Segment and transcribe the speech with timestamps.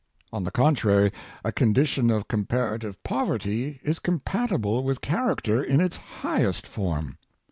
[0.33, 1.11] On the contrary,
[1.43, 7.19] a condition of comparative poverty is compatible with character in its highest form.